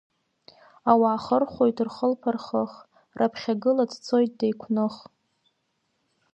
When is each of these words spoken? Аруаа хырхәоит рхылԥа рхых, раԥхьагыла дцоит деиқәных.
Аруаа 0.89 1.19
хырхәоит 1.23 1.77
рхылԥа 1.87 2.29
рхых, 2.35 2.71
раԥхьагыла 3.17 3.85
дцоит 3.91 4.31
деиқәных. 4.39 4.95